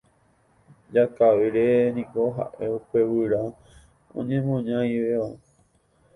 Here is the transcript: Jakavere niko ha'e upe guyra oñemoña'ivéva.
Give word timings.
Jakavere 0.93 1.65
niko 1.95 2.21
ha'e 2.35 2.65
upe 2.77 2.99
guyra 3.09 3.41
oñemoña'ivéva. 4.17 5.29